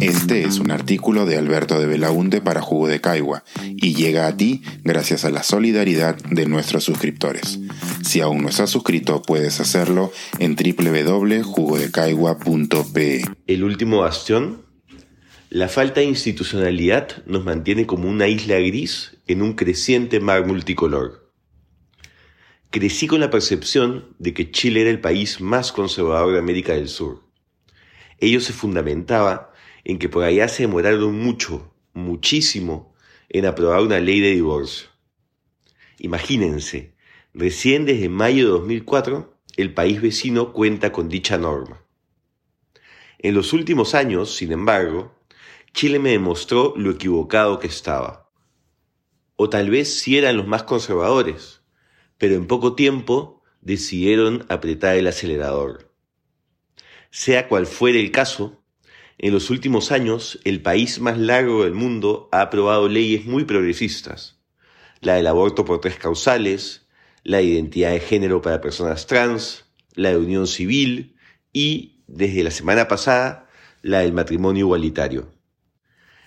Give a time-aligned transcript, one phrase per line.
[0.00, 4.36] Este es un artículo de Alberto de Belaunte para Jugo de Caigua y llega a
[4.36, 7.58] ti gracias a la solidaridad de nuestros suscriptores.
[8.02, 13.24] Si aún no estás suscrito, puedes hacerlo en www.jugodecaigua.pe.
[13.46, 14.62] El último bastión.
[15.48, 21.23] La falta de institucionalidad nos mantiene como una isla gris en un creciente mar multicolor.
[22.74, 26.88] Crecí con la percepción de que Chile era el país más conservador de América del
[26.88, 27.22] Sur.
[28.18, 29.52] Ello se fundamentaba
[29.84, 32.92] en que por allá se demoraron mucho, muchísimo,
[33.28, 34.88] en aprobar una ley de divorcio.
[36.00, 36.96] Imagínense,
[37.32, 41.80] recién desde mayo de 2004 el país vecino cuenta con dicha norma.
[43.20, 45.14] En los últimos años, sin embargo,
[45.72, 48.32] Chile me demostró lo equivocado que estaba.
[49.36, 51.60] O tal vez sí eran los más conservadores,
[52.18, 55.92] pero en poco tiempo decidieron apretar el acelerador.
[57.10, 58.64] Sea cual fuere el caso,
[59.18, 64.40] en los últimos años, el país más largo del mundo ha aprobado leyes muy progresistas.
[65.00, 66.86] La del aborto por tres causales,
[67.22, 71.16] la identidad de género para personas trans, la de unión civil
[71.52, 73.48] y, desde la semana pasada,
[73.82, 75.32] la del matrimonio igualitario.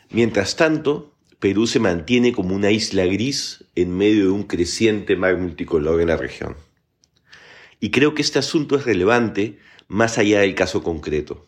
[0.09, 5.37] Mientras tanto, Perú se mantiene como una isla gris en medio de un creciente mar
[5.37, 6.55] multicolor en la región.
[7.79, 11.47] Y creo que este asunto es relevante más allá del caso concreto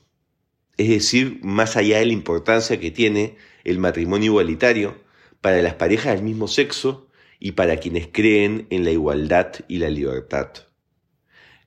[0.80, 4.96] es decir, más allá de la importancia que tiene el matrimonio igualitario
[5.42, 9.90] para las parejas del mismo sexo y para quienes creen en la igualdad y la
[9.90, 10.48] libertad.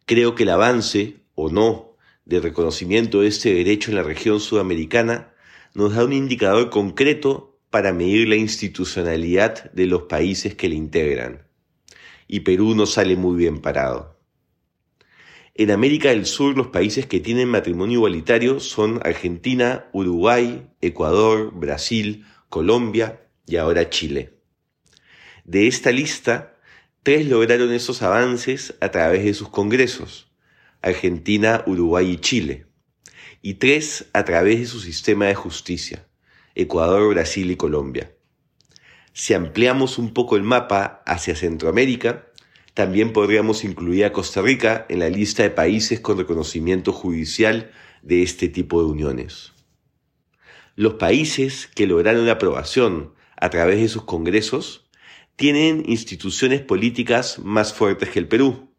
[0.06, 5.34] Creo que el avance, o no, de reconocimiento de este derecho en la región sudamericana
[5.74, 11.48] nos da un indicador concreto para medir la institucionalidad de los países que le integran.
[12.28, 14.20] Y Perú no sale muy bien parado.
[15.54, 22.26] En América del Sur los países que tienen matrimonio igualitario son Argentina, Uruguay, Ecuador, Brasil,
[22.50, 24.34] Colombia y ahora Chile.
[25.44, 26.58] De esta lista,
[27.02, 30.30] tres lograron esos avances a través de sus congresos,
[30.82, 32.66] Argentina, Uruguay y Chile,
[33.40, 36.06] y tres a través de su sistema de justicia,
[36.54, 38.12] Ecuador, Brasil y Colombia.
[39.12, 42.26] Si ampliamos un poco el mapa hacia Centroamérica,
[42.74, 47.70] también podríamos incluir a Costa Rica en la lista de países con reconocimiento judicial
[48.02, 49.52] de este tipo de uniones.
[50.74, 54.88] Los países que lograron la aprobación a través de sus congresos
[55.36, 58.72] tienen instituciones políticas más fuertes que el Perú,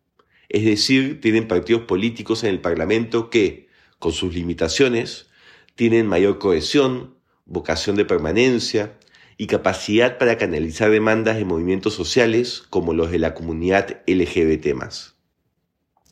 [0.49, 3.67] es decir, tienen partidos políticos en el Parlamento que,
[3.99, 5.29] con sus limitaciones,
[5.75, 7.15] tienen mayor cohesión,
[7.45, 8.97] vocación de permanencia
[9.37, 14.67] y capacidad para canalizar demandas de movimientos sociales como los de la comunidad LGBT.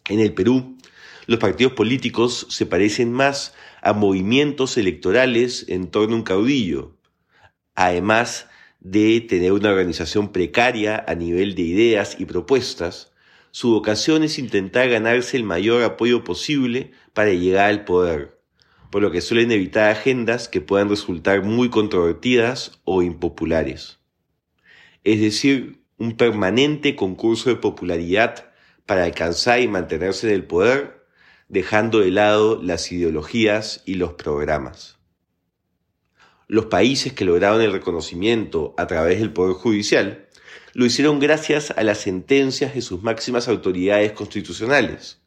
[0.10, 0.78] En el Perú,
[1.28, 6.98] los partidos políticos se parecen más a movimientos electorales en torno a un caudillo,
[7.76, 8.48] además
[8.80, 13.12] de tener una organización precaria a nivel de ideas y propuestas,
[13.52, 18.41] su vocación es intentar ganarse el mayor apoyo posible para llegar al poder
[18.92, 24.00] por lo que suelen evitar agendas que puedan resultar muy controvertidas o impopulares.
[25.04, 28.52] Es decir, un permanente concurso de popularidad
[28.86, 31.06] para alcanzar y mantenerse en el poder,
[31.48, 34.98] dejando de lado las ideologías y los programas.
[36.48, 40.28] Los países que lograron el reconocimiento a través del Poder Judicial
[40.74, 45.22] lo hicieron gracias a las sentencias de sus máximas autoridades constitucionales,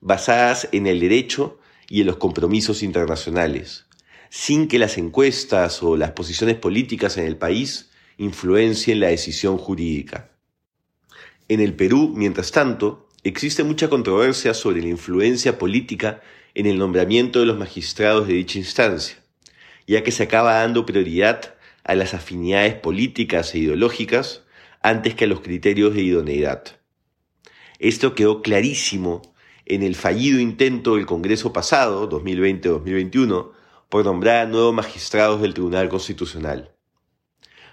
[0.00, 1.58] basadas en el derecho
[1.92, 3.84] y en los compromisos internacionales,
[4.30, 10.30] sin que las encuestas o las posiciones políticas en el país influencien la decisión jurídica.
[11.48, 16.22] En el Perú, mientras tanto, existe mucha controversia sobre la influencia política
[16.54, 19.18] en el nombramiento de los magistrados de dicha instancia,
[19.86, 24.44] ya que se acaba dando prioridad a las afinidades políticas e ideológicas
[24.80, 26.64] antes que a los criterios de idoneidad.
[27.78, 29.31] Esto quedó clarísimo
[29.66, 33.52] en el fallido intento del Congreso pasado, 2020-2021,
[33.88, 36.74] por nombrar a nuevos magistrados del Tribunal Constitucional.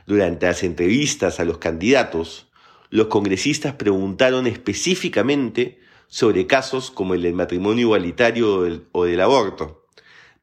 [0.06, 2.50] Durante las entrevistas a los candidatos,
[2.90, 9.86] los congresistas preguntaron específicamente sobre casos como el del matrimonio igualitario o del aborto,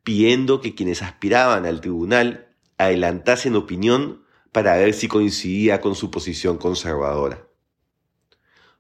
[0.04, 6.58] pidiendo que quienes aspiraban al tribunal adelantasen opinión para ver si coincidía con su posición
[6.58, 7.46] conservadora.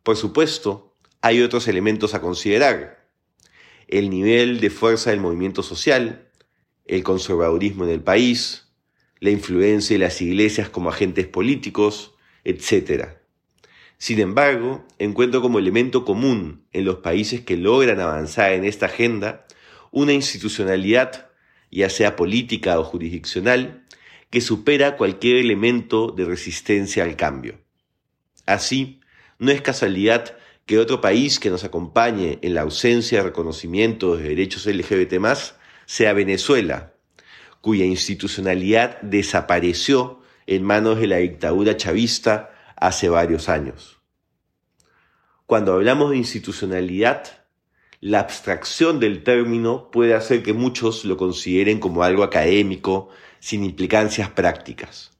[0.02, 0.95] Por supuesto,
[1.26, 3.04] hay otros elementos a considerar.
[3.88, 6.28] El nivel de fuerza del movimiento social,
[6.84, 8.68] el conservadurismo en el país,
[9.18, 12.14] la influencia de las iglesias como agentes políticos,
[12.44, 13.08] etc.
[13.98, 19.46] Sin embargo, encuentro como elemento común en los países que logran avanzar en esta agenda
[19.90, 21.30] una institucionalidad,
[21.72, 23.84] ya sea política o jurisdiccional,
[24.30, 27.58] que supera cualquier elemento de resistencia al cambio.
[28.44, 29.00] Así,
[29.40, 34.28] no es casualidad que otro país que nos acompañe en la ausencia de reconocimiento de
[34.28, 35.14] derechos LGBT
[35.86, 36.92] sea Venezuela,
[37.60, 44.00] cuya institucionalidad desapareció en manos de la dictadura chavista hace varios años.
[45.46, 47.44] Cuando hablamos de institucionalidad,
[48.00, 53.08] la abstracción del término puede hacer que muchos lo consideren como algo académico,
[53.38, 55.12] sin implicancias prácticas.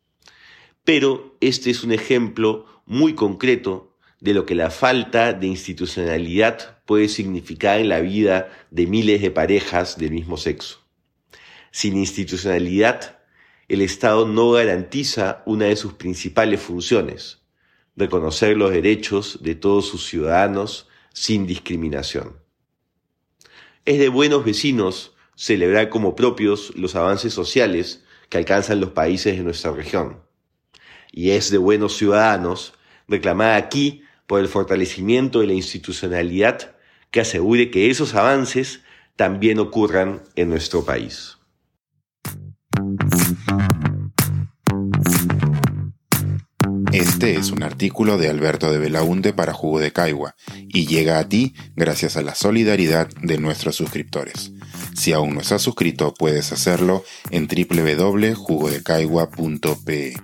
[0.84, 7.08] Pero este es un ejemplo muy concreto de lo que la falta de institucionalidad puede
[7.08, 10.80] significar en la vida de miles de parejas del mismo sexo.
[11.70, 13.18] Sin institucionalidad,
[13.68, 17.42] el Estado no garantiza una de sus principales funciones,
[17.96, 22.36] reconocer los derechos de todos sus ciudadanos sin discriminación.
[23.84, 29.42] Es de buenos vecinos celebrar como propios los avances sociales que alcanzan los países de
[29.42, 30.22] nuestra región.
[31.12, 32.74] Y es de buenos ciudadanos
[33.08, 36.76] reclamar aquí por el fortalecimiento de la institucionalidad
[37.10, 38.80] que asegure que esos avances
[39.16, 41.38] también ocurran en nuestro país.
[46.92, 50.34] Este es un artículo de Alberto de Belaunte para Jugo de Caigua
[50.68, 54.52] y llega a ti gracias a la solidaridad de nuestros suscriptores.
[54.94, 60.14] Si aún no estás suscrito, puedes hacerlo en www.jugodecaigua.pe.